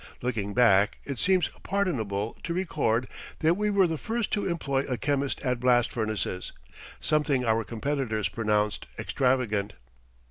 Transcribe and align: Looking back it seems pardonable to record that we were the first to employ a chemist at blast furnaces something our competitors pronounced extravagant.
Looking 0.23 0.55
back 0.55 0.97
it 1.03 1.19
seems 1.19 1.49
pardonable 1.61 2.35
to 2.41 2.55
record 2.55 3.07
that 3.41 3.53
we 3.53 3.69
were 3.69 3.85
the 3.85 3.99
first 3.99 4.31
to 4.31 4.47
employ 4.47 4.79
a 4.89 4.97
chemist 4.97 5.39
at 5.43 5.59
blast 5.59 5.91
furnaces 5.91 6.53
something 6.99 7.45
our 7.45 7.63
competitors 7.63 8.27
pronounced 8.27 8.87
extravagant. 8.97 9.73